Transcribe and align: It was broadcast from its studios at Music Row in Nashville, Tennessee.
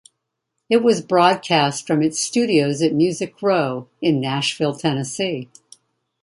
It 0.67 0.77
was 0.77 0.99
broadcast 0.99 1.85
from 1.85 2.01
its 2.01 2.19
studios 2.19 2.81
at 2.81 2.91
Music 2.91 3.39
Row 3.39 3.87
in 4.01 4.19
Nashville, 4.19 4.75
Tennessee. 4.75 5.47